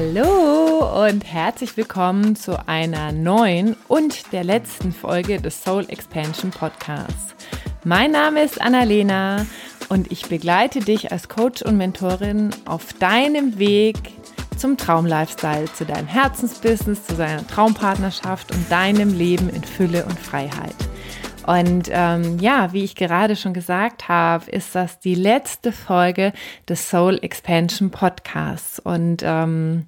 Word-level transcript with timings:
Hallo 0.00 1.04
und 1.04 1.30
herzlich 1.30 1.76
willkommen 1.76 2.34
zu 2.34 2.66
einer 2.66 3.12
neuen 3.12 3.76
und 3.86 4.32
der 4.32 4.44
letzten 4.44 4.92
Folge 4.92 5.42
des 5.42 5.62
Soul 5.62 5.84
Expansion 5.88 6.52
Podcasts. 6.52 7.34
Mein 7.84 8.10
Name 8.10 8.42
ist 8.42 8.62
Annalena 8.62 9.44
und 9.90 10.10
ich 10.10 10.26
begleite 10.26 10.80
dich 10.80 11.12
als 11.12 11.28
Coach 11.28 11.60
und 11.60 11.76
Mentorin 11.76 12.48
auf 12.64 12.94
deinem 12.94 13.58
Weg 13.58 13.98
zum 14.56 14.78
Traumlifestyle, 14.78 15.70
zu 15.70 15.84
deinem 15.84 16.06
Herzensbusiness, 16.06 17.04
zu 17.04 17.16
deiner 17.16 17.46
Traumpartnerschaft 17.46 18.52
und 18.52 18.72
deinem 18.72 19.12
Leben 19.12 19.50
in 19.50 19.62
Fülle 19.62 20.06
und 20.06 20.18
Freiheit. 20.18 20.89
Und 21.46 21.88
ähm, 21.90 22.38
ja, 22.38 22.72
wie 22.72 22.84
ich 22.84 22.94
gerade 22.94 23.36
schon 23.36 23.54
gesagt 23.54 24.08
habe, 24.08 24.50
ist 24.50 24.74
das 24.74 25.00
die 25.00 25.14
letzte 25.14 25.72
Folge 25.72 26.32
des 26.68 26.90
Soul 26.90 27.18
Expansion 27.22 27.90
Podcasts. 27.90 28.78
Und 28.78 29.22
ähm, 29.24 29.86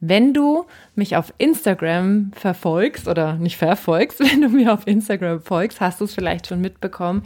wenn 0.00 0.32
du 0.32 0.64
mich 0.94 1.16
auf 1.16 1.32
Instagram 1.38 2.30
verfolgst 2.34 3.08
oder 3.08 3.34
nicht 3.34 3.56
verfolgst, 3.56 4.20
wenn 4.32 4.40
du 4.40 4.48
mir 4.48 4.72
auf 4.72 4.86
Instagram 4.86 5.40
folgst, 5.40 5.80
hast 5.80 6.00
du 6.00 6.04
es 6.04 6.14
vielleicht 6.14 6.46
schon 6.46 6.60
mitbekommen, 6.60 7.22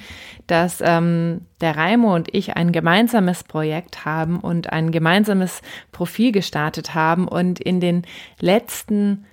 dass 0.46 0.80
ähm, 0.82 1.42
der 1.60 1.76
Raimo 1.76 2.14
und 2.14 2.34
ich 2.34 2.56
ein 2.56 2.72
gemeinsames 2.72 3.44
Projekt 3.44 4.04
haben 4.04 4.40
und 4.40 4.72
ein 4.72 4.90
gemeinsames 4.90 5.60
Profil 5.92 6.32
gestartet 6.32 6.94
haben 6.94 7.28
und 7.28 7.60
in 7.60 7.80
den 7.80 8.02
letzten 8.40 9.26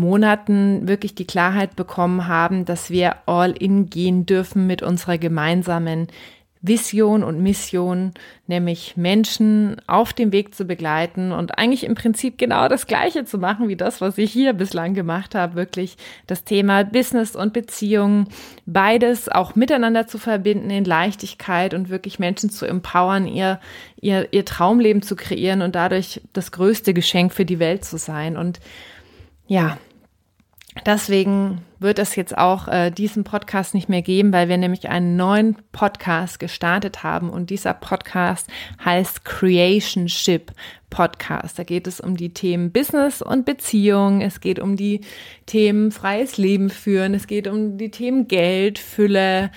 Monaten 0.00 0.88
wirklich 0.88 1.14
die 1.14 1.26
Klarheit 1.26 1.76
bekommen 1.76 2.26
haben, 2.26 2.64
dass 2.64 2.90
wir 2.90 3.16
all 3.26 3.52
in 3.52 3.90
gehen 3.90 4.26
dürfen 4.26 4.66
mit 4.66 4.82
unserer 4.82 5.18
gemeinsamen 5.18 6.08
Vision 6.62 7.24
und 7.24 7.42
Mission, 7.42 8.12
nämlich 8.46 8.94
Menschen 8.96 9.80
auf 9.86 10.12
dem 10.12 10.30
Weg 10.30 10.54
zu 10.54 10.66
begleiten 10.66 11.32
und 11.32 11.56
eigentlich 11.56 11.84
im 11.84 11.94
Prinzip 11.94 12.36
genau 12.36 12.68
das 12.68 12.86
Gleiche 12.86 13.24
zu 13.24 13.38
machen 13.38 13.68
wie 13.68 13.76
das, 13.76 14.02
was 14.02 14.18
ich 14.18 14.30
hier 14.30 14.52
bislang 14.52 14.92
gemacht 14.92 15.34
habe, 15.34 15.54
wirklich 15.54 15.96
das 16.26 16.44
Thema 16.44 16.84
Business 16.84 17.34
und 17.34 17.54
Beziehungen, 17.54 18.28
beides 18.66 19.30
auch 19.30 19.56
miteinander 19.56 20.06
zu 20.06 20.18
verbinden 20.18 20.68
in 20.68 20.84
Leichtigkeit 20.84 21.72
und 21.72 21.88
wirklich 21.88 22.18
Menschen 22.18 22.50
zu 22.50 22.66
empowern, 22.66 23.26
ihr, 23.26 23.58
ihr, 23.98 24.28
ihr 24.30 24.44
Traumleben 24.44 25.00
zu 25.00 25.16
kreieren 25.16 25.62
und 25.62 25.74
dadurch 25.74 26.20
das 26.34 26.52
größte 26.52 26.92
Geschenk 26.92 27.32
für 27.32 27.46
die 27.46 27.58
Welt 27.58 27.86
zu 27.86 27.96
sein. 27.96 28.36
Und 28.36 28.60
ja, 29.46 29.78
Deswegen 30.86 31.62
wird 31.80 31.98
es 31.98 32.14
jetzt 32.14 32.36
auch 32.38 32.68
äh, 32.68 32.90
diesen 32.90 33.24
Podcast 33.24 33.74
nicht 33.74 33.88
mehr 33.88 34.02
geben, 34.02 34.32
weil 34.32 34.48
wir 34.48 34.56
nämlich 34.56 34.88
einen 34.88 35.16
neuen 35.16 35.56
Podcast 35.72 36.38
gestartet 36.38 37.02
haben. 37.02 37.28
Und 37.28 37.50
dieser 37.50 37.74
Podcast 37.74 38.46
heißt 38.84 39.24
Creationship 39.24 40.52
Podcast. 40.90 41.58
Da 41.58 41.64
geht 41.64 41.86
es 41.86 42.00
um 42.00 42.16
die 42.16 42.32
Themen 42.32 42.70
Business 42.70 43.20
und 43.22 43.46
Beziehung, 43.46 44.20
es 44.20 44.40
geht 44.40 44.58
um 44.58 44.76
die 44.76 45.00
Themen 45.46 45.90
freies 45.90 46.36
Leben 46.36 46.70
führen, 46.70 47.14
es 47.14 47.26
geht 47.26 47.48
um 47.48 47.78
die 47.78 47.90
Themen 47.90 48.28
Geld, 48.28 48.78
Fülle, 48.78 49.50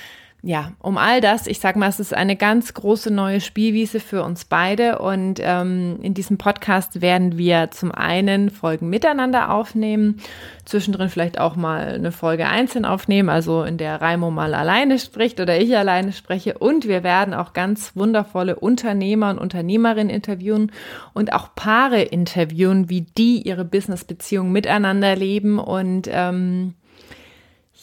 ja, 0.46 0.74
um 0.80 0.98
all 0.98 1.22
das, 1.22 1.48
ich 1.48 1.60
sag 1.60 1.78
mal, 1.78 1.88
es 1.88 2.02
ist 2.02 2.14
eine 2.14 2.36
ganz 2.36 2.74
große 2.74 3.10
neue 3.12 3.40
Spielwiese 3.40 4.02
für 4.02 4.24
uns 4.24 4.44
beide 4.44 5.00
und 5.00 5.40
ähm, 5.42 6.00
in 6.02 6.14
diesem 6.14 6.38
Podcast 6.38 7.00
werden 7.00 7.38
wir 7.38 7.72
zum 7.72 7.94
einen 7.94 8.50
Folgen 8.50 8.90
miteinander 8.90 9.54
aufnehmen, 9.54 10.20
zwischendrin 10.66 11.08
vielleicht 11.08 11.40
auch 11.40 11.56
mal 11.56 11.94
eine 11.94 12.12
Folge 12.12 12.46
einzeln 12.48 12.84
aufnehmen, 12.84 13.30
also 13.30 13.64
in 13.64 13.78
der 13.78 14.02
Raimo 14.02 14.32
mal 14.32 14.54
alleine 14.54 15.00
spricht 15.00 15.40
oder 15.40 15.58
ich 15.62 15.78
alleine 15.78 16.12
spreche 16.12 16.58
und 16.58 16.90
wir 16.90 17.04
werden 17.04 17.34
auch 17.34 17.54
ganz 17.54 17.96
wundervolle 17.96 18.58
Unternehmer 18.58 19.30
und 19.30 19.40
Unternehmerinnen 19.40 20.14
interviewen 20.14 20.74
und 21.14 21.32
auch 21.32 21.56
Paare 21.56 22.02
interviewen, 22.02 22.90
wie 22.90 23.06
die 23.18 23.44
ihre 23.44 23.64
Business-Beziehungen 23.64 24.52
miteinander 24.52 25.16
leben 25.16 25.58
und 25.58 26.10
ähm, 26.12 26.74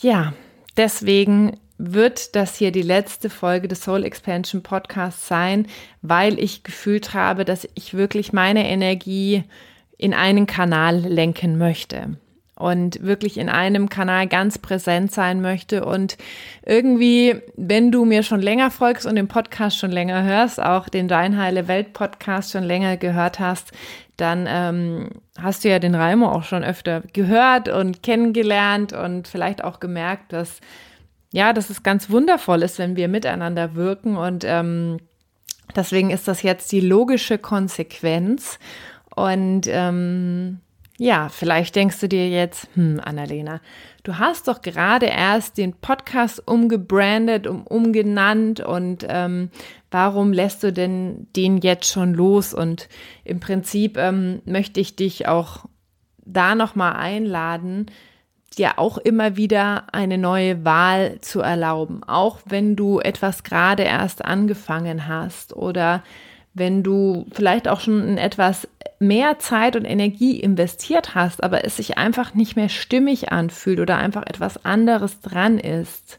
ja, 0.02 0.34
deswegen 0.76 1.56
wird 1.80 2.36
das 2.36 2.56
hier 2.56 2.72
die 2.72 2.82
letzte 2.82 3.30
Folge 3.30 3.66
des 3.66 3.82
Soul 3.82 4.04
Expansion 4.04 4.62
Podcasts 4.62 5.26
sein, 5.26 5.66
weil 6.02 6.38
ich 6.38 6.62
gefühlt 6.62 7.14
habe, 7.14 7.44
dass 7.44 7.66
ich 7.74 7.94
wirklich 7.94 8.32
meine 8.32 8.68
Energie 8.68 9.44
in 9.96 10.12
einen 10.12 10.46
Kanal 10.46 10.98
lenken 10.98 11.56
möchte 11.56 12.18
und 12.54 13.02
wirklich 13.02 13.38
in 13.38 13.48
einem 13.48 13.88
Kanal 13.88 14.26
ganz 14.26 14.58
präsent 14.58 15.12
sein 15.12 15.40
möchte. 15.40 15.84
Und 15.86 16.18
irgendwie, 16.66 17.36
wenn 17.56 17.90
du 17.90 18.04
mir 18.04 18.22
schon 18.22 18.42
länger 18.42 18.70
folgst 18.70 19.06
und 19.06 19.16
den 19.16 19.28
Podcast 19.28 19.78
schon 19.78 19.90
länger 19.90 20.22
hörst, 20.22 20.60
auch 20.60 20.90
den 20.90 21.08
Dein 21.08 21.38
Heile 21.38 21.68
Welt 21.68 21.94
Podcast 21.94 22.52
schon 22.52 22.64
länger 22.64 22.98
gehört 22.98 23.40
hast, 23.40 23.72
dann 24.18 24.46
ähm, 24.46 25.08
hast 25.38 25.64
du 25.64 25.70
ja 25.70 25.78
den 25.78 25.94
Raimo 25.94 26.30
auch 26.30 26.42
schon 26.42 26.62
öfter 26.62 27.02
gehört 27.14 27.70
und 27.70 28.02
kennengelernt 28.02 28.92
und 28.92 29.26
vielleicht 29.26 29.64
auch 29.64 29.80
gemerkt, 29.80 30.34
dass 30.34 30.60
ja, 31.32 31.52
dass 31.52 31.70
es 31.70 31.82
ganz 31.82 32.10
wundervoll 32.10 32.62
ist, 32.62 32.78
wenn 32.78 32.96
wir 32.96 33.08
miteinander 33.08 33.74
wirken 33.74 34.16
und 34.16 34.44
ähm, 34.46 34.98
deswegen 35.76 36.10
ist 36.10 36.28
das 36.28 36.42
jetzt 36.42 36.72
die 36.72 36.80
logische 36.80 37.38
Konsequenz 37.38 38.58
und 39.14 39.62
ähm, 39.66 40.60
ja, 41.00 41.30
vielleicht 41.30 41.76
denkst 41.76 41.98
du 42.00 42.08
dir 42.08 42.28
jetzt, 42.28 42.68
hm, 42.74 43.00
Annalena, 43.02 43.62
du 44.02 44.18
hast 44.18 44.48
doch 44.48 44.60
gerade 44.60 45.06
erst 45.06 45.56
den 45.56 45.72
Podcast 45.72 46.46
umgebrandet, 46.46 47.46
um, 47.46 47.66
umgenannt 47.66 48.60
und 48.60 49.06
ähm, 49.08 49.50
warum 49.90 50.34
lässt 50.34 50.62
du 50.62 50.74
denn 50.74 51.26
den 51.34 51.56
jetzt 51.56 51.90
schon 51.90 52.12
los? 52.12 52.52
Und 52.52 52.90
im 53.24 53.40
Prinzip 53.40 53.96
ähm, 53.96 54.42
möchte 54.44 54.78
ich 54.80 54.94
dich 54.94 55.26
auch 55.26 55.64
da 56.18 56.54
nochmal 56.54 56.92
einladen, 56.96 57.86
dir 58.58 58.78
auch 58.78 58.98
immer 58.98 59.36
wieder 59.36 59.84
eine 59.92 60.18
neue 60.18 60.64
Wahl 60.64 61.20
zu 61.20 61.40
erlauben, 61.40 62.02
auch 62.04 62.38
wenn 62.46 62.76
du 62.76 62.98
etwas 63.00 63.44
gerade 63.44 63.84
erst 63.84 64.24
angefangen 64.24 65.06
hast 65.06 65.54
oder 65.54 66.02
wenn 66.52 66.82
du 66.82 67.26
vielleicht 67.32 67.68
auch 67.68 67.80
schon 67.80 68.06
in 68.06 68.18
etwas 68.18 68.66
mehr 68.98 69.38
Zeit 69.38 69.76
und 69.76 69.84
Energie 69.84 70.38
investiert 70.40 71.14
hast, 71.14 71.42
aber 71.42 71.64
es 71.64 71.76
sich 71.76 71.96
einfach 71.96 72.34
nicht 72.34 72.56
mehr 72.56 72.68
stimmig 72.68 73.32
anfühlt 73.32 73.80
oder 73.80 73.96
einfach 73.98 74.22
etwas 74.26 74.64
anderes 74.64 75.20
dran 75.20 75.58
ist 75.58 76.18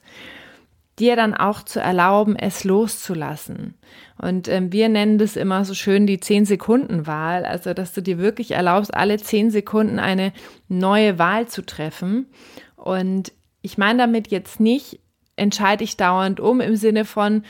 dir 0.99 1.15
dann 1.15 1.33
auch 1.33 1.63
zu 1.63 1.79
erlauben, 1.79 2.35
es 2.35 2.63
loszulassen. 2.63 3.75
Und 4.17 4.47
ähm, 4.47 4.71
wir 4.71 4.89
nennen 4.89 5.17
das 5.17 5.35
immer 5.35 5.65
so 5.65 5.73
schön 5.73 6.05
die 6.05 6.19
10-Sekunden-Wahl, 6.19 7.45
also 7.45 7.73
dass 7.73 7.93
du 7.93 8.01
dir 8.01 8.19
wirklich 8.19 8.51
erlaubst, 8.51 8.93
alle 8.93 9.17
10 9.17 9.49
Sekunden 9.49 9.99
eine 9.99 10.31
neue 10.67 11.17
Wahl 11.17 11.47
zu 11.47 11.65
treffen. 11.65 12.27
Und 12.75 13.31
ich 13.61 13.77
meine 13.77 13.99
damit 13.99 14.29
jetzt 14.29 14.59
nicht, 14.59 14.99
entscheide 15.35 15.83
ich 15.83 15.97
dauernd 15.97 16.39
um 16.39 16.61
im 16.61 16.75
Sinne 16.75 17.05
von, 17.05 17.43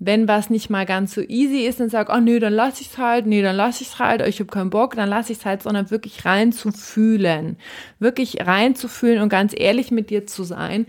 wenn 0.00 0.28
was 0.28 0.48
nicht 0.48 0.70
mal 0.70 0.86
ganz 0.86 1.12
so 1.12 1.22
easy 1.22 1.66
ist, 1.66 1.80
dann 1.80 1.88
sag, 1.88 2.08
oh 2.14 2.20
nee, 2.20 2.38
dann 2.38 2.52
lass 2.52 2.80
ich's 2.80 2.98
halt, 2.98 3.26
nee, 3.26 3.42
dann 3.42 3.56
lass 3.56 3.80
ich's 3.80 3.98
halt, 3.98 4.24
ich 4.26 4.38
habe 4.38 4.50
keinen 4.50 4.70
Bock, 4.70 4.94
dann 4.94 5.08
lass 5.08 5.28
ich's 5.28 5.44
halt, 5.44 5.62
sondern 5.62 5.90
wirklich 5.90 6.24
rein 6.24 6.52
zu 6.52 6.70
fühlen, 6.70 7.56
wirklich 7.98 8.46
rein 8.46 8.76
zu 8.76 8.86
fühlen 8.86 9.20
und 9.20 9.28
ganz 9.28 9.52
ehrlich 9.56 9.90
mit 9.90 10.10
dir 10.10 10.26
zu 10.26 10.44
sein 10.44 10.86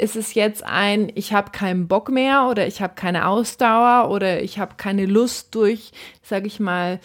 ist 0.00 0.16
es 0.16 0.34
jetzt 0.34 0.64
ein, 0.64 1.12
ich 1.14 1.32
habe 1.32 1.50
keinen 1.50 1.86
Bock 1.86 2.10
mehr 2.10 2.48
oder 2.48 2.66
ich 2.66 2.80
habe 2.80 2.94
keine 2.94 3.26
Ausdauer 3.26 4.10
oder 4.10 4.42
ich 4.42 4.58
habe 4.58 4.74
keine 4.76 5.06
Lust 5.06 5.54
durch, 5.54 5.92
sage 6.22 6.46
ich 6.46 6.58
mal, 6.58 7.00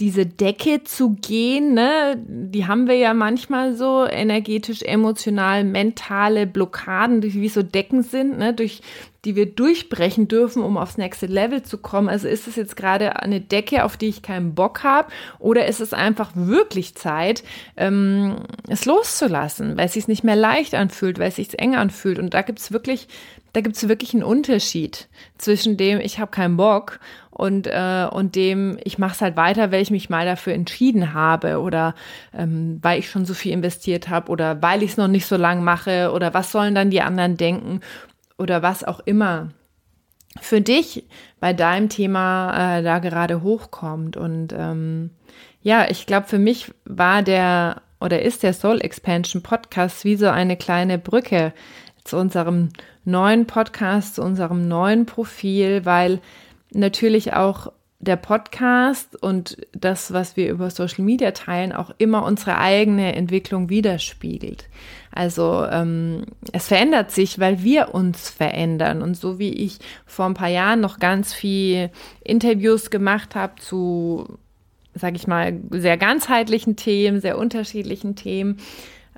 diese 0.00 0.24
Decke 0.24 0.82
zu 0.82 1.10
gehen, 1.10 1.74
ne? 1.74 2.16
Die 2.26 2.66
haben 2.66 2.88
wir 2.88 2.96
ja 2.96 3.12
manchmal 3.12 3.76
so 3.76 4.06
energetisch, 4.06 4.82
emotional, 4.82 5.62
mentale 5.62 6.46
Blockaden, 6.46 7.20
die 7.20 7.34
wie 7.34 7.48
so 7.50 7.62
Decken 7.62 8.02
sind, 8.02 8.38
ne? 8.38 8.54
Durch 8.54 8.80
die 9.24 9.36
wir 9.36 9.46
durchbrechen 9.46 10.28
dürfen, 10.28 10.62
um 10.62 10.78
aufs 10.78 10.96
nächste 10.96 11.26
Level 11.26 11.62
zu 11.62 11.76
kommen. 11.78 12.08
Also 12.08 12.26
ist 12.26 12.48
es 12.48 12.56
jetzt 12.56 12.74
gerade 12.74 13.20
eine 13.20 13.40
Decke, 13.40 13.84
auf 13.84 13.98
die 13.98 14.08
ich 14.08 14.22
keinen 14.22 14.54
Bock 14.54 14.82
habe, 14.82 15.12
oder 15.38 15.66
ist 15.66 15.80
es 15.80 15.92
einfach 15.92 16.30
wirklich 16.34 16.94
Zeit, 16.94 17.44
ähm, 17.76 18.36
es 18.66 18.86
loszulassen, 18.86 19.76
weil 19.76 19.86
es 19.86 19.92
sich 19.92 20.08
nicht 20.08 20.24
mehr 20.24 20.36
leicht 20.36 20.74
anfühlt, 20.74 21.18
weil 21.18 21.28
es 21.28 21.36
sich 21.36 21.58
eng 21.58 21.74
anfühlt. 21.74 22.18
Und 22.18 22.32
da 22.32 22.40
gibt 22.40 22.60
es 22.60 22.72
wirklich, 22.72 23.08
da 23.52 23.60
gibt 23.60 23.76
es 23.76 23.88
wirklich 23.88 24.14
einen 24.14 24.22
Unterschied 24.22 25.08
zwischen 25.38 25.76
dem, 25.76 26.00
ich 26.00 26.18
habe 26.18 26.30
keinen 26.30 26.56
Bock 26.56 27.00
und, 27.30 27.66
äh, 27.66 28.06
und 28.10 28.34
dem, 28.36 28.78
ich 28.84 28.98
mache 28.98 29.14
es 29.14 29.20
halt 29.20 29.36
weiter, 29.36 29.72
weil 29.72 29.82
ich 29.82 29.90
mich 29.90 30.10
mal 30.10 30.26
dafür 30.26 30.52
entschieden 30.52 31.14
habe 31.14 31.60
oder 31.60 31.94
ähm, 32.36 32.78
weil 32.82 32.98
ich 32.98 33.10
schon 33.10 33.24
so 33.24 33.34
viel 33.34 33.52
investiert 33.52 34.08
habe 34.08 34.30
oder 34.30 34.62
weil 34.62 34.82
ich 34.82 34.92
es 34.92 34.96
noch 34.96 35.08
nicht 35.08 35.26
so 35.26 35.36
lang 35.36 35.64
mache 35.64 36.12
oder 36.12 36.34
was 36.34 36.52
sollen 36.52 36.74
dann 36.74 36.90
die 36.90 37.02
anderen 37.02 37.36
denken 37.36 37.80
oder 38.38 38.62
was 38.62 38.84
auch 38.84 39.00
immer 39.00 39.50
für 40.40 40.60
dich 40.60 41.04
bei 41.40 41.52
deinem 41.52 41.88
Thema 41.88 42.78
äh, 42.78 42.82
da 42.82 42.98
gerade 42.98 43.42
hochkommt. 43.42 44.16
Und 44.16 44.52
ähm, 44.56 45.10
ja, 45.62 45.88
ich 45.90 46.06
glaube, 46.06 46.28
für 46.28 46.38
mich 46.38 46.72
war 46.84 47.22
der 47.22 47.82
oder 48.00 48.22
ist 48.22 48.42
der 48.42 48.54
Soul 48.54 48.80
Expansion 48.80 49.42
Podcast 49.42 50.04
wie 50.04 50.16
so 50.16 50.28
eine 50.28 50.56
kleine 50.56 50.98
Brücke 50.98 51.52
zu 52.10 52.16
unserem 52.16 52.70
neuen 53.04 53.46
Podcast, 53.46 54.16
zu 54.16 54.22
unserem 54.22 54.68
neuen 54.68 55.06
Profil, 55.06 55.84
weil 55.84 56.20
natürlich 56.72 57.32
auch 57.34 57.72
der 58.00 58.16
Podcast 58.16 59.22
und 59.22 59.58
das, 59.72 60.12
was 60.12 60.36
wir 60.36 60.50
über 60.50 60.70
Social 60.70 61.04
Media 61.04 61.32
teilen, 61.32 61.72
auch 61.72 61.90
immer 61.98 62.24
unsere 62.24 62.58
eigene 62.58 63.14
Entwicklung 63.14 63.68
widerspiegelt. 63.68 64.68
Also 65.12 65.66
ähm, 65.70 66.24
es 66.52 66.68
verändert 66.68 67.10
sich, 67.10 67.38
weil 67.38 67.62
wir 67.62 67.94
uns 67.94 68.30
verändern. 68.30 69.02
Und 69.02 69.16
so 69.16 69.38
wie 69.38 69.52
ich 69.52 69.78
vor 70.06 70.24
ein 70.24 70.34
paar 70.34 70.48
Jahren 70.48 70.80
noch 70.80 70.98
ganz 70.98 71.34
viel 71.34 71.90
Interviews 72.24 72.90
gemacht 72.90 73.34
habe 73.34 73.56
zu, 73.60 74.38
sage 74.94 75.16
ich 75.16 75.26
mal, 75.26 75.60
sehr 75.70 75.98
ganzheitlichen 75.98 76.76
Themen, 76.76 77.20
sehr 77.20 77.36
unterschiedlichen 77.36 78.16
Themen, 78.16 78.56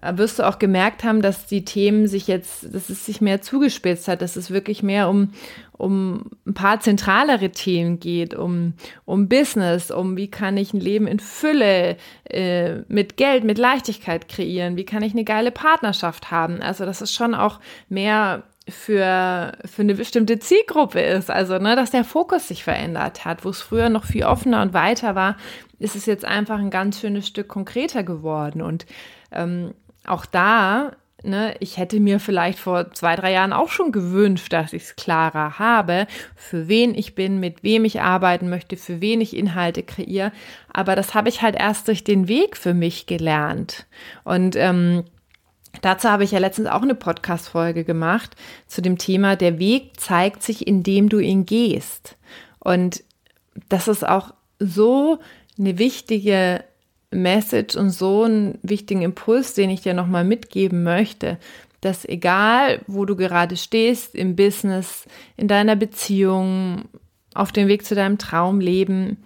wirst 0.02 0.38
du 0.38 0.48
auch 0.48 0.58
gemerkt 0.58 1.04
haben, 1.04 1.22
dass 1.22 1.46
die 1.46 1.64
Themen 1.64 2.08
sich 2.08 2.26
jetzt, 2.26 2.74
dass 2.74 2.90
es 2.90 3.06
sich 3.06 3.20
mehr 3.20 3.40
zugespitzt 3.40 4.08
hat, 4.08 4.20
dass 4.20 4.36
es 4.36 4.50
wirklich 4.50 4.82
mehr 4.82 5.08
um, 5.08 5.32
um 5.72 6.30
ein 6.46 6.54
paar 6.54 6.80
zentralere 6.80 7.50
Themen 7.50 8.00
geht, 8.00 8.34
um, 8.34 8.74
um 9.04 9.28
Business, 9.28 9.90
um 9.90 10.16
wie 10.16 10.28
kann 10.28 10.56
ich 10.56 10.74
ein 10.74 10.80
Leben 10.80 11.06
in 11.06 11.20
Fülle 11.20 11.96
äh, 12.24 12.78
mit 12.88 13.16
Geld, 13.16 13.44
mit 13.44 13.58
Leichtigkeit 13.58 14.28
kreieren, 14.28 14.76
wie 14.76 14.84
kann 14.84 15.02
ich 15.02 15.12
eine 15.12 15.24
geile 15.24 15.52
Partnerschaft 15.52 16.30
haben. 16.30 16.60
Also 16.60 16.84
das 16.84 17.00
ist 17.00 17.14
schon 17.14 17.34
auch 17.34 17.60
mehr 17.88 18.42
für, 18.68 19.52
für 19.64 19.82
eine 19.82 19.94
bestimmte 19.94 20.38
Zielgruppe 20.38 21.00
ist. 21.00 21.30
Also, 21.30 21.58
ne, 21.58 21.74
dass 21.76 21.90
der 21.90 22.04
Fokus 22.04 22.48
sich 22.48 22.62
verändert 22.62 23.24
hat. 23.24 23.44
Wo 23.44 23.48
es 23.48 23.60
früher 23.60 23.88
noch 23.88 24.04
viel 24.04 24.24
offener 24.24 24.62
und 24.62 24.72
weiter 24.72 25.14
war, 25.14 25.36
ist 25.78 25.96
es 25.96 26.06
jetzt 26.06 26.24
einfach 26.24 26.58
ein 26.58 26.70
ganz 26.70 27.00
schönes 27.00 27.26
Stück 27.26 27.48
konkreter 27.48 28.04
geworden. 28.04 28.62
Und 28.62 28.86
ähm, 29.32 29.74
auch 30.06 30.26
da, 30.26 30.92
ne, 31.22 31.54
ich 31.60 31.76
hätte 31.76 32.00
mir 32.00 32.20
vielleicht 32.20 32.58
vor 32.58 32.92
zwei, 32.92 33.16
drei 33.16 33.32
Jahren 33.32 33.52
auch 33.52 33.68
schon 33.68 33.92
gewünscht, 33.92 34.52
dass 34.52 34.72
ich 34.72 34.82
es 34.82 34.96
klarer 34.96 35.58
habe, 35.58 36.06
für 36.34 36.68
wen 36.68 36.94
ich 36.94 37.14
bin, 37.14 37.40
mit 37.40 37.62
wem 37.62 37.84
ich 37.84 38.00
arbeiten 38.00 38.48
möchte, 38.48 38.76
für 38.76 39.00
wen 39.00 39.20
ich 39.20 39.36
Inhalte 39.36 39.82
kreiere. 39.82 40.32
Aber 40.72 40.96
das 40.96 41.14
habe 41.14 41.28
ich 41.28 41.42
halt 41.42 41.56
erst 41.56 41.88
durch 41.88 42.04
den 42.04 42.28
Weg 42.28 42.56
für 42.56 42.74
mich 42.74 43.06
gelernt. 43.06 43.86
Und 44.24 44.56
ähm, 44.56 45.04
Dazu 45.80 46.10
habe 46.10 46.22
ich 46.22 46.32
ja 46.32 46.38
letztens 46.38 46.68
auch 46.68 46.82
eine 46.82 46.94
Podcast-Folge 46.94 47.84
gemacht 47.84 48.36
zu 48.66 48.82
dem 48.82 48.98
Thema, 48.98 49.36
der 49.36 49.58
Weg 49.58 49.98
zeigt 49.98 50.42
sich, 50.42 50.66
indem 50.66 51.08
du 51.08 51.18
ihn 51.18 51.46
gehst. 51.46 52.18
Und 52.58 53.02
das 53.70 53.88
ist 53.88 54.06
auch 54.06 54.34
so 54.58 55.18
eine 55.58 55.78
wichtige 55.78 56.62
Message 57.12 57.76
und 57.76 57.90
so 57.90 58.24
einen 58.24 58.58
wichtigen 58.62 59.02
Impuls, 59.02 59.54
den 59.54 59.70
ich 59.70 59.82
dir 59.82 59.94
nochmal 59.94 60.24
mitgeben 60.24 60.82
möchte, 60.82 61.38
dass 61.80 62.04
egal, 62.04 62.80
wo 62.86 63.04
du 63.04 63.16
gerade 63.16 63.56
stehst, 63.56 64.14
im 64.14 64.36
Business, 64.36 65.04
in 65.36 65.48
deiner 65.48 65.76
Beziehung, 65.76 66.84
auf 67.34 67.50
dem 67.50 67.68
Weg 67.68 67.84
zu 67.84 67.94
deinem 67.94 68.18
Traumleben, 68.18 69.16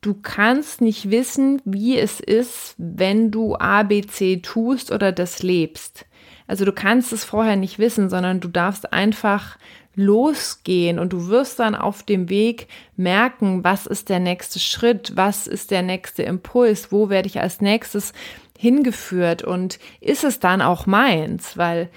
du 0.00 0.14
kannst 0.14 0.80
nicht 0.80 1.10
wissen, 1.10 1.62
wie 1.64 1.98
es 1.98 2.20
ist, 2.20 2.74
wenn 2.78 3.30
du 3.30 3.56
A, 3.56 3.82
B, 3.82 4.02
C 4.02 4.38
tust 4.38 4.92
oder 4.92 5.10
das 5.12 5.42
lebst. 5.42 6.06
Also 6.46 6.64
du 6.64 6.72
kannst 6.72 7.12
es 7.12 7.24
vorher 7.24 7.56
nicht 7.56 7.78
wissen, 7.78 8.10
sondern 8.10 8.40
du 8.40 8.48
darfst 8.48 8.92
einfach 8.92 9.56
losgehen 9.94 10.98
und 10.98 11.12
du 11.12 11.28
wirst 11.28 11.58
dann 11.58 11.74
auf 11.74 12.02
dem 12.02 12.28
Weg 12.28 12.68
merken, 12.96 13.64
was 13.64 13.86
ist 13.86 14.08
der 14.08 14.20
nächste 14.20 14.58
Schritt, 14.58 15.12
was 15.14 15.46
ist 15.46 15.70
der 15.70 15.82
nächste 15.82 16.22
Impuls, 16.22 16.90
wo 16.90 17.08
werde 17.08 17.28
ich 17.28 17.40
als 17.40 17.60
nächstes 17.60 18.12
hingeführt 18.58 19.42
und 19.42 19.78
ist 20.00 20.24
es 20.24 20.40
dann 20.40 20.62
auch 20.62 20.86
meins, 20.86 21.56
weil 21.56 21.90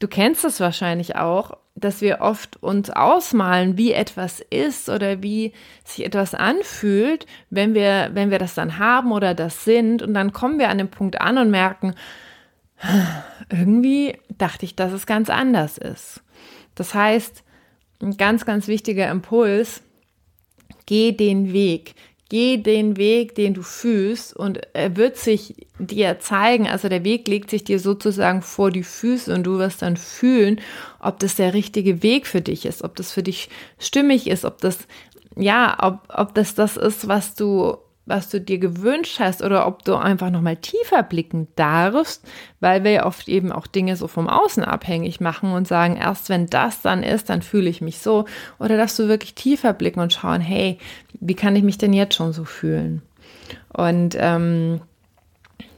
du 0.00 0.08
kennst 0.08 0.44
es 0.44 0.60
wahrscheinlich 0.60 1.16
auch, 1.16 1.56
dass 1.74 2.00
wir 2.00 2.20
oft 2.22 2.62
uns 2.62 2.90
ausmalen, 2.90 3.76
wie 3.76 3.92
etwas 3.92 4.40
ist 4.40 4.88
oder 4.88 5.22
wie 5.22 5.52
sich 5.84 6.06
etwas 6.06 6.34
anfühlt, 6.34 7.26
wenn 7.50 7.74
wir, 7.74 8.10
wenn 8.14 8.30
wir 8.30 8.38
das 8.38 8.54
dann 8.54 8.78
haben 8.78 9.12
oder 9.12 9.34
das 9.34 9.64
sind 9.64 10.02
und 10.02 10.14
dann 10.14 10.32
kommen 10.32 10.58
wir 10.58 10.70
an 10.70 10.78
den 10.78 10.90
Punkt 10.90 11.20
an 11.20 11.36
und 11.36 11.50
merken, 11.50 11.94
irgendwie 13.50 14.18
dachte 14.38 14.64
ich, 14.64 14.74
dass 14.74 14.92
es 14.92 15.06
ganz 15.06 15.28
anders 15.28 15.76
ist. 15.76 16.22
Das 16.76 16.94
heißt, 16.94 17.42
ein 18.00 18.16
ganz, 18.16 18.44
ganz 18.44 18.68
wichtiger 18.68 19.10
Impuls, 19.10 19.82
geh 20.86 21.10
den 21.10 21.52
Weg. 21.52 21.94
Geh 22.28 22.56
den 22.56 22.96
Weg, 22.96 23.36
den 23.36 23.54
du 23.54 23.62
fühlst 23.62 24.34
und 24.34 24.58
er 24.72 24.96
wird 24.96 25.16
sich 25.16 25.54
dir 25.78 26.18
zeigen, 26.18 26.66
also 26.66 26.88
der 26.88 27.04
Weg 27.04 27.28
legt 27.28 27.50
sich 27.50 27.62
dir 27.62 27.78
sozusagen 27.78 28.42
vor 28.42 28.72
die 28.72 28.82
Füße 28.82 29.32
und 29.32 29.44
du 29.44 29.58
wirst 29.58 29.82
dann 29.82 29.96
fühlen, 29.96 30.60
ob 30.98 31.20
das 31.20 31.36
der 31.36 31.54
richtige 31.54 32.02
Weg 32.02 32.26
für 32.26 32.40
dich 32.40 32.66
ist, 32.66 32.82
ob 32.82 32.96
das 32.96 33.12
für 33.12 33.22
dich 33.22 33.48
stimmig 33.78 34.26
ist, 34.26 34.44
ob 34.44 34.60
das, 34.60 34.88
ja, 35.36 35.78
ob, 35.80 36.00
ob 36.08 36.34
das 36.34 36.56
das 36.56 36.76
ist, 36.76 37.06
was 37.06 37.36
du 37.36 37.76
was 38.06 38.28
du 38.28 38.40
dir 38.40 38.58
gewünscht 38.58 39.18
hast 39.18 39.42
oder 39.42 39.66
ob 39.66 39.84
du 39.84 39.96
einfach 39.96 40.30
nochmal 40.30 40.56
tiefer 40.56 41.02
blicken 41.02 41.48
darfst, 41.56 42.24
weil 42.60 42.84
wir 42.84 42.92
ja 42.92 43.06
oft 43.06 43.28
eben 43.28 43.50
auch 43.50 43.66
Dinge 43.66 43.96
so 43.96 44.06
vom 44.06 44.28
Außen 44.28 44.64
abhängig 44.64 45.20
machen 45.20 45.52
und 45.52 45.66
sagen, 45.66 45.96
erst 45.96 46.28
wenn 46.28 46.46
das 46.46 46.80
dann 46.80 47.02
ist, 47.02 47.28
dann 47.28 47.42
fühle 47.42 47.68
ich 47.68 47.80
mich 47.80 47.98
so. 47.98 48.24
Oder 48.60 48.76
dass 48.76 48.96
du 48.96 49.08
wirklich 49.08 49.34
tiefer 49.34 49.72
blicken 49.72 50.00
und 50.00 50.12
schauen, 50.12 50.40
hey, 50.40 50.78
wie 51.20 51.34
kann 51.34 51.56
ich 51.56 51.64
mich 51.64 51.78
denn 51.78 51.92
jetzt 51.92 52.14
schon 52.14 52.32
so 52.32 52.44
fühlen? 52.44 53.02
Und 53.72 54.16
ähm, 54.18 54.80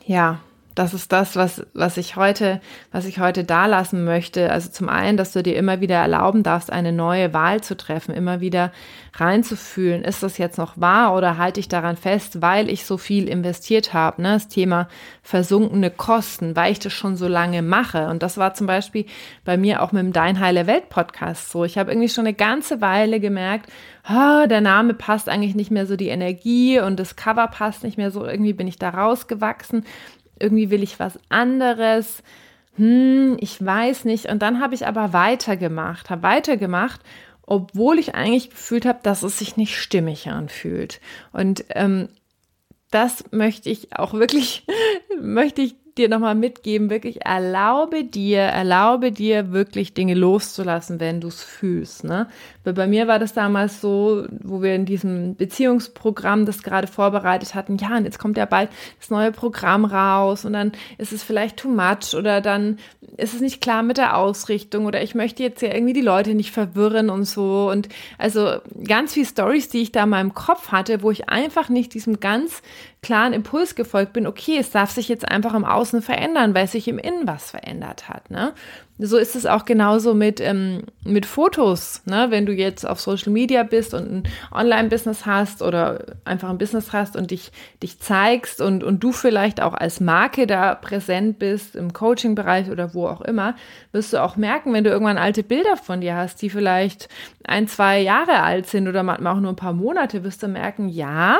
ja, 0.05 0.41
das 0.79 0.95
ist 0.95 1.11
das, 1.11 1.35
was, 1.35 1.67
was 1.75 1.97
ich 1.97 2.15
heute, 2.15 2.61
was 2.93 3.05
ich 3.05 3.19
heute 3.19 3.43
da 3.43 3.67
lassen 3.67 4.05
möchte. 4.05 4.53
Also 4.53 4.71
zum 4.71 4.89
einen, 4.89 5.17
dass 5.17 5.33
du 5.33 5.43
dir 5.43 5.57
immer 5.57 5.81
wieder 5.81 5.97
erlauben 5.97 6.45
darfst, 6.45 6.71
eine 6.73 6.93
neue 6.93 7.35
Wahl 7.35 7.61
zu 7.61 7.77
treffen, 7.77 8.15
immer 8.15 8.41
wieder 8.41 8.71
reinzufühlen, 9.15 10.05
ist 10.05 10.23
das 10.23 10.39
jetzt 10.39 10.57
noch 10.57 10.81
wahr 10.81 11.17
oder 11.17 11.37
halte 11.37 11.59
ich 11.59 11.67
daran 11.67 11.97
fest, 11.97 12.41
weil 12.43 12.71
ich 12.71 12.85
so 12.85 12.97
viel 12.97 13.29
investiert 13.29 13.93
habe. 13.93 14.23
Ne? 14.23 14.35
Das 14.35 14.47
Thema 14.47 14.87
versunkene 15.23 15.91
Kosten, 15.91 16.55
weil 16.55 16.71
ich 16.71 16.79
das 16.79 16.93
schon 16.93 17.17
so 17.17 17.27
lange 17.27 17.63
mache. 17.63 18.07
Und 18.07 18.23
das 18.23 18.37
war 18.39 18.55
zum 18.55 18.69
Beispiel 18.69 19.07
bei 19.45 19.57
mir 19.57 19.83
auch 19.83 19.91
mit 19.91 20.03
dem 20.03 20.13
Dein 20.13 20.39
Heile 20.39 20.69
Welt 20.69 20.91
Podcast 20.91 21.51
so. 21.51 21.65
Ich 21.65 21.77
habe 21.77 21.91
irgendwie 21.91 22.09
schon 22.09 22.27
eine 22.27 22.35
ganze 22.35 22.81
Weile 22.81 23.19
gemerkt, 23.19 23.69
oh, 24.09 24.47
der 24.47 24.61
Name 24.61 24.95
passt 24.95 25.29
eigentlich 25.29 25.57
nicht 25.57 25.73
mehr 25.73 25.87
so 25.87 25.97
die 25.97 26.09
Energie 26.09 26.79
und 26.79 27.01
das 27.01 27.17
Cover 27.17 27.49
passt 27.49 27.83
nicht 27.83 27.99
mehr 27.99 28.13
so. 28.13 28.25
Irgendwie 28.25 28.53
bin 28.53 28.69
ich 28.69 28.79
da 28.79 28.91
rausgewachsen 28.91 29.85
irgendwie 30.41 30.71
will 30.71 30.83
ich 30.83 30.99
was 30.99 31.19
anderes. 31.29 32.23
Hm, 32.77 33.37
ich 33.41 33.65
weiß 33.65 34.05
nicht. 34.05 34.27
Und 34.27 34.41
dann 34.41 34.61
habe 34.61 34.75
ich 34.75 34.87
aber 34.87 35.13
weitergemacht, 35.13 36.11
habe 36.11 36.23
weitergemacht, 36.23 37.01
obwohl 37.43 37.99
ich 37.99 38.15
eigentlich 38.15 38.51
gefühlt 38.51 38.87
habe, 38.87 39.01
dass 39.03 39.23
es 39.23 39.39
sich 39.39 39.57
nicht 39.57 39.77
stimmig 39.77 40.29
anfühlt. 40.29 41.01
Und 41.33 41.65
ähm, 41.71 42.09
das 42.91 43.25
möchte 43.31 43.71
ich 43.71 43.97
auch 43.97 44.15
wirklich, 44.15 44.67
möchte 45.21 45.63
ich 45.63 45.77
dir 45.99 46.09
nochmal 46.09 46.35
mitgeben, 46.35 46.91
wirklich 46.91 47.25
erlaube 47.25 48.05
dir, 48.05 48.41
erlaube 48.41 49.13
dir 49.13 49.53
wirklich 49.53 49.95
Dinge 49.95 50.15
loszulassen, 50.15 51.01
wenn 51.01 51.21
du 51.21 51.29
es 51.29 51.43
fühlst. 51.43 52.05
Ne? 52.05 52.29
Weil 52.65 52.73
bei 52.73 52.87
mir 52.87 53.09
war 53.09 53.19
das 53.19 53.35
damals 53.35 53.81
so, 53.81 54.27
wo 54.43 54.63
wir 54.63 54.75
in 54.75 54.87
diesem 54.87 55.37
Beziehungsprogramm 55.37 56.47
das 56.47 56.63
gerade 56.63 56.87
vorbereitet 56.87 57.55
hatten, 57.55 57.77
ja, 57.77 57.97
und 57.97 58.05
jetzt 58.05 58.19
kommt 58.19 58.37
ja 58.37 58.47
bald 58.47 58.71
das 58.99 59.11
neue 59.11 59.33
Programm 59.33 59.85
raus 59.85 60.45
und 60.45 60.53
dann 60.53 60.73
ist 60.97 61.13
es 61.13 61.23
vielleicht 61.23 61.57
too 61.57 61.69
much 61.69 62.15
oder 62.17 62.41
dann 62.41 62.79
ist 63.17 63.35
es 63.35 63.41
nicht 63.41 63.61
klar 63.61 63.83
mit 63.83 63.97
der 63.97 64.17
Ausrichtung 64.17 64.87
oder 64.87 65.03
ich 65.03 65.15
möchte 65.15 65.43
jetzt 65.43 65.63
ja 65.63 65.75
irgendwie 65.75 65.93
die 65.93 66.01
Leute 66.01 66.35
nicht 66.35 66.53
verwirren 66.53 67.11
und 67.11 67.25
so. 67.25 67.69
Und 67.71 67.89
also 68.17 68.59
ganz 68.87 69.15
viele 69.15 69.27
Stories, 69.27 69.69
die 69.69 69.83
ich 69.83 69.93
da 69.93 70.05
in 70.05 70.11
meinem 70.11 70.35
Kopf 70.35 70.69
hatte, 70.69 71.03
wo 71.03 71.11
ich 71.11 71.29
einfach 71.29 71.69
nicht 71.69 71.95
diesem 71.95 72.21
ganz 72.21 72.63
klaren 73.01 73.33
Impuls 73.33 73.77
gefolgt 73.77 74.13
bin, 74.13 74.27
okay, 74.27 74.57
es 74.59 74.71
darf 74.71 74.91
sich 74.91 75.09
jetzt 75.09 75.29
einfach 75.29 75.55
im 75.55 75.65
Außen 75.65 76.03
verändern, 76.03 76.55
weil 76.55 76.67
sich 76.67 76.89
im 76.89 76.99
Innen 76.99 77.27
was 77.29 77.51
verändert 77.51 78.09
hat. 78.09 78.29
Ne? 78.31 78.53
So 78.99 79.17
ist 79.19 79.37
es 79.37 79.47
auch 79.47 79.65
genauso 79.65 80.15
mit, 80.15 80.41
ähm, 80.41 80.83
mit 81.05 81.25
Fotos. 81.25 82.03
Ne? 82.07 82.27
Wenn 82.31 82.45
du 82.45 82.53
jetzt 82.53 82.85
auf 82.85 83.01
Social 83.01 83.33
Media 83.33 83.63
bist 83.63 83.95
und 83.95 84.11
ein 84.11 84.23
Online-Business 84.51 85.27
hast 85.27 85.63
oder 85.63 86.17
einfach 86.25 86.51
ein 86.51 86.59
Business 86.59 86.93
hast 86.93 87.15
und 87.15 87.31
dich, 87.31 87.53
dich 87.85 88.01
zeigst 88.01 88.61
und, 88.61 88.83
und 88.83 88.99
du 89.05 89.13
vielleicht 89.13 89.63
auch 89.63 89.75
als 89.75 90.01
Marke 90.01 90.49
da 90.49 90.75
präsent 90.75 91.39
bist, 91.39 91.77
im 91.77 91.93
Coaching-Bereich 91.93 92.69
oder 92.69 92.95
wo 92.95 93.07
auch 93.07 93.21
immer, 93.21 93.55
wirst 93.93 94.13
du 94.13 94.21
auch 94.21 94.37
merken, 94.37 94.73
wenn 94.73 94.83
du 94.83 94.91
irgendwann 94.91 95.19
alte 95.19 95.45
Bilder 95.45 95.77
von 95.77 96.01
dir 96.01 96.17
hast, 96.17 96.43
die 96.43 96.51
vielleicht 96.51 97.09
ein, 97.45 97.69
zwei 97.69 98.01
Jahre 98.01 98.43
alt 98.43 98.67
sind 98.67 98.89
oder 98.89 99.05
manchmal 99.05 99.37
auch 99.37 99.41
nur 99.41 99.53
ein 99.53 99.57
paar 99.57 99.73
Monate, 99.73 100.25
wirst 100.25 100.43
du 100.43 100.49
merken, 100.49 100.89
ja, 100.89 101.39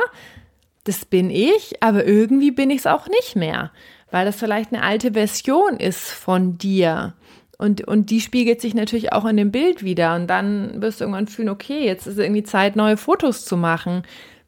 das 0.83 1.05
bin 1.05 1.29
ich, 1.29 1.81
aber 1.83 2.05
irgendwie 2.05 2.51
bin 2.51 2.69
ich 2.69 2.79
es 2.79 2.87
auch 2.87 3.07
nicht 3.07 3.35
mehr, 3.35 3.71
weil 4.11 4.25
das 4.25 4.37
vielleicht 4.37 4.73
eine 4.73 4.83
alte 4.83 5.13
Version 5.13 5.77
ist 5.77 6.09
von 6.11 6.57
dir. 6.57 7.13
Und, 7.57 7.85
und 7.87 8.09
die 8.09 8.21
spiegelt 8.21 8.61
sich 8.61 8.73
natürlich 8.73 9.11
auch 9.11 9.25
in 9.25 9.35
dem 9.35 9.51
Bild 9.51 9.83
wieder. 9.83 10.15
Und 10.15 10.27
dann 10.27 10.81
wirst 10.81 10.99
du 10.99 11.03
irgendwann 11.03 11.27
fühlen, 11.27 11.49
okay, 11.49 11.85
jetzt 11.85 12.07
ist 12.07 12.17
irgendwie 12.17 12.43
Zeit, 12.43 12.77
neue 12.77 12.95
Fotos 12.95 13.43
zu 13.43 13.57
machen, 13.57 14.03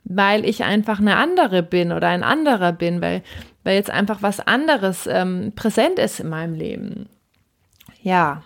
weil 0.06 0.46
ich 0.46 0.64
einfach 0.64 1.00
eine 1.00 1.18
andere 1.18 1.62
bin 1.62 1.92
oder 1.92 2.08
ein 2.08 2.24
anderer 2.24 2.72
bin, 2.72 3.02
weil, 3.02 3.22
weil 3.64 3.76
jetzt 3.76 3.90
einfach 3.90 4.22
was 4.22 4.40
anderes 4.40 5.08
ähm, 5.08 5.52
präsent 5.56 6.00
ist 6.00 6.22
in 6.22 6.30
meinem 6.30 6.54
Leben. 6.54 7.10
Ja, 8.02 8.44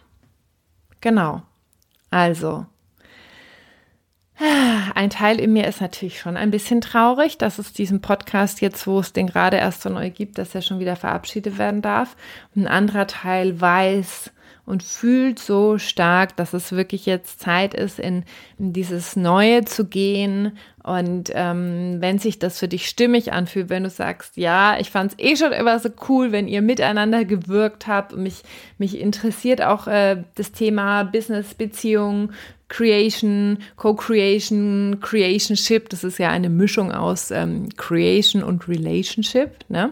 genau. 1.00 1.44
Also, 2.10 2.66
Ein 4.96 5.10
Teil 5.10 5.40
in 5.40 5.54
mir 5.54 5.68
ist 5.68 5.82
natürlich 5.82 6.20
schon 6.20 6.36
ein 6.36 6.52
bisschen 6.52 6.82
traurig, 6.82 7.38
dass 7.38 7.58
es 7.58 7.72
diesen 7.72 8.02
Podcast 8.02 8.60
jetzt, 8.62 8.86
wo 8.86 9.00
es 9.00 9.14
den 9.14 9.28
gerade 9.28 9.58
erst 9.58 9.82
so 9.82 9.90
neu 9.90 10.10
gibt, 10.10 10.38
dass 10.38 10.54
er 10.54 10.62
schon 10.62 10.80
wieder 10.80 10.96
verabschiedet 10.96 11.58
werden 11.58 11.82
darf. 11.82 12.18
ein 12.56 12.68
anderer 12.68 13.08
Teil 13.08 13.60
weiß, 13.62 14.32
und 14.66 14.84
fühlt 14.84 15.40
so 15.40 15.78
stark, 15.78 16.36
dass 16.38 16.54
es 16.54 16.72
wirklich 16.72 17.06
jetzt 17.06 17.40
Zeit 17.40 17.74
ist, 17.74 18.00
in, 18.00 18.24
in 18.58 18.74
dieses 18.74 19.16
Neue 19.16 19.66
zu 19.66 19.86
gehen. 19.86 20.58
Und 20.86 21.32
ähm, 21.34 21.98
wenn 22.00 22.20
sich 22.20 22.38
das 22.38 22.60
für 22.60 22.68
dich 22.68 22.88
stimmig 22.88 23.34
anfühlt, 23.34 23.70
wenn 23.70 23.86
du 23.86 23.90
sagst, 23.90 24.38
ja, 24.38 24.78
ich 24.80 24.92
fand 24.92 25.14
es 25.14 25.18
eh 25.18 25.36
schon 25.36 25.52
immer 25.52 25.80
so 25.80 25.90
cool, 26.08 26.32
wenn 26.32 26.48
ihr 26.48 26.62
miteinander 26.62 27.26
gewirkt 27.26 27.88
habt 27.88 28.14
und 28.14 28.22
mich, 28.22 28.44
mich 28.78 29.00
interessiert 29.00 29.64
auch 29.64 29.88
äh, 29.88 30.24
das 30.36 30.52
Thema 30.52 31.02
Business, 31.02 31.56
Beziehung, 31.56 32.34
Creation, 32.68 33.58
Co-Creation, 33.78 35.00
Creationship, 35.02 35.90
das 35.90 36.04
ist 36.04 36.20
ja 36.20 36.30
eine 36.30 36.50
Mischung 36.50 36.92
aus 36.92 37.32
ähm, 37.32 37.70
Creation 37.78 38.44
und 38.44 38.68
Relationship, 38.68 39.66
ne? 39.70 39.92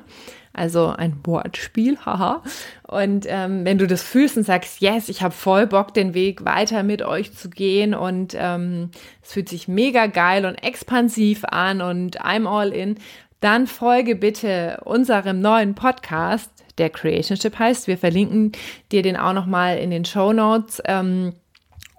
Also 0.55 0.89
ein 0.89 1.19
Wortspiel, 1.23 1.97
haha. 2.05 2.43
Und 2.83 3.25
ähm, 3.27 3.65
wenn 3.65 3.79
du 3.79 3.87
das 3.87 4.03
fühlst 4.03 4.37
und 4.37 4.43
sagst, 4.43 4.81
yes, 4.81 5.09
ich 5.09 5.23
habe 5.23 5.33
voll 5.33 5.65
Bock, 5.65 5.95
den 5.95 6.13
Weg 6.13 6.45
weiter 6.45 6.83
mit 6.83 7.01
euch 7.01 7.33
zu 7.33 7.49
gehen 7.49 7.95
und 7.95 8.35
ähm, 8.37 8.91
es 9.23 9.33
fühlt 9.33 9.49
sich 9.49 9.67
mega 9.67 10.05
geil 10.05 10.45
und 10.45 10.53
expansiv 10.83 11.45
an 11.45 11.81
und 11.81 12.19
I'm 12.21 12.45
all 12.45 12.69
in, 12.73 12.97
dann 13.39 13.67
folge 13.67 14.15
bitte 14.15 14.81
unserem 14.83 15.39
neuen 15.39 15.75
Podcast, 15.75 16.51
der 16.77 16.89
Creationship 16.89 17.57
heißt. 17.57 17.87
Wir 17.87 17.97
verlinken 17.97 18.51
dir 18.91 19.01
den 19.01 19.15
auch 19.15 19.33
nochmal 19.33 19.77
in 19.77 19.91
den 19.91 20.03
Show 20.03 20.33
Notes. 20.33 20.81
Ähm, 20.85 21.33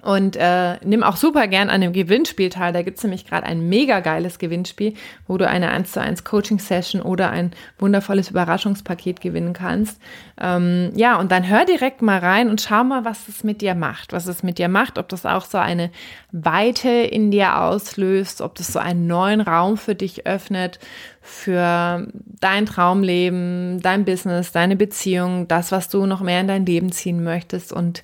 und 0.05 0.37
äh, 0.37 0.77
nimm 0.85 1.03
auch 1.03 1.17
super 1.17 1.49
gern 1.49 1.71
an 1.71 1.81
dem 1.81 1.95
Gewinnspiel 1.95 2.51
teil. 2.51 2.75
Da 2.75 2.83
gibt's 2.83 3.03
nämlich 3.03 3.25
gerade 3.27 3.47
ein 3.47 3.71
mega 3.71 4.01
geiles 4.01 4.39
Gewinnspiel, 4.39 4.93
wo 5.27 5.39
du 5.39 5.49
eine 5.49 5.71
1 5.71 5.93
zu 5.93 6.01
1 6.01 6.25
Coaching-Session 6.25 7.01
oder 7.01 7.31
ein 7.31 7.53
wundervolles 7.79 8.29
Überraschungspaket 8.29 9.23
gewinnen 9.23 9.55
kannst. 9.55 9.99
Ähm, 10.39 10.93
ja, 10.95 11.17
und 11.19 11.33
dann 11.33 11.49
hör 11.49 11.65
direkt 11.65 12.03
mal 12.03 12.19
rein 12.19 12.51
und 12.51 12.61
schau 12.61 12.85
mal, 12.85 13.07
was 13.07 13.29
es 13.29 13.45
mit 13.45 13.63
dir 13.63 13.75
macht. 13.75 14.13
Was 14.13 14.27
es 14.27 14.43
mit 14.43 14.59
dir 14.59 14.69
macht, 14.69 14.99
ob 14.99 15.09
das 15.09 15.25
auch 15.25 15.47
so 15.47 15.57
eine 15.57 15.91
Weite 16.33 16.91
in 16.91 17.31
dir 17.31 17.63
auslöst, 17.63 18.43
ob 18.43 18.57
das 18.57 18.69
so 18.69 18.81
einen 18.81 19.07
neuen 19.07 19.41
Raum 19.41 19.79
für 19.79 19.95
dich 19.95 20.27
öffnet, 20.27 20.81
für 21.23 22.07
dein 22.41 22.67
Traumleben, 22.67 23.81
dein 23.81 24.05
Business, 24.05 24.53
deine 24.53 24.77
Beziehung, 24.77 25.49
das, 25.49 25.73
was 25.73 25.89
du 25.89 26.05
noch 26.05 26.21
mehr 26.21 26.43
in 26.43 26.49
dein 26.49 26.67
Leben 26.67 26.93
ziehen 26.93 27.25
möchtest. 27.25 27.73
Und 27.73 28.03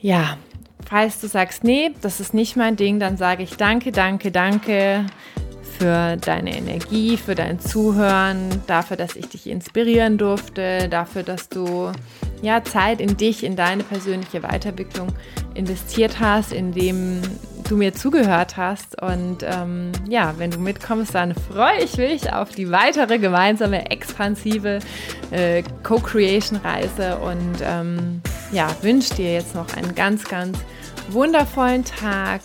ja, 0.00 0.38
Falls 0.88 1.20
du 1.20 1.26
sagst, 1.26 1.64
nee, 1.64 1.90
das 2.00 2.20
ist 2.20 2.32
nicht 2.32 2.56
mein 2.56 2.76
Ding, 2.76 3.00
dann 3.00 3.16
sage 3.16 3.42
ich 3.42 3.56
danke, 3.56 3.90
danke, 3.90 4.30
danke 4.30 5.06
für 5.78 6.16
deine 6.16 6.56
Energie, 6.56 7.16
für 7.16 7.34
dein 7.34 7.60
Zuhören, 7.60 8.62
dafür, 8.66 8.96
dass 8.96 9.16
ich 9.16 9.28
dich 9.28 9.46
inspirieren 9.48 10.16
durfte, 10.16 10.88
dafür, 10.88 11.22
dass 11.22 11.48
du 11.48 11.90
ja 12.40 12.62
Zeit 12.64 13.00
in 13.00 13.16
dich, 13.16 13.44
in 13.44 13.56
deine 13.56 13.82
persönliche 13.82 14.42
Weiterentwicklung 14.42 15.08
investiert 15.54 16.20
hast, 16.20 16.52
indem 16.52 17.20
du 17.68 17.76
mir 17.76 17.92
zugehört 17.92 18.56
hast. 18.56 19.00
Und 19.02 19.38
ähm, 19.42 19.92
ja, 20.08 20.34
wenn 20.38 20.50
du 20.50 20.58
mitkommst, 20.58 21.14
dann 21.14 21.34
freue 21.34 21.82
ich 21.82 21.96
mich 21.96 22.32
auf 22.32 22.50
die 22.50 22.70
weitere 22.70 23.18
gemeinsame 23.18 23.90
expansive 23.90 24.78
äh, 25.30 25.62
Co-Creation-Reise 25.82 27.18
und 27.18 27.56
ähm, 27.62 28.22
ja, 28.52 28.74
wünsche 28.82 29.14
dir 29.14 29.32
jetzt 29.32 29.54
noch 29.54 29.74
einen 29.76 29.94
ganz, 29.94 30.24
ganz 30.24 30.58
wundervollen 31.08 31.84
Tag. 31.84 32.40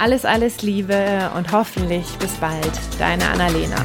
Alles, 0.00 0.24
alles 0.24 0.62
Liebe 0.62 1.30
und 1.36 1.52
hoffentlich 1.52 2.06
bis 2.18 2.32
bald. 2.34 2.72
Deine 2.98 3.28
Annalena. 3.28 3.84